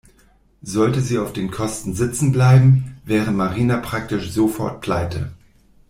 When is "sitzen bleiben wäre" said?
1.93-3.29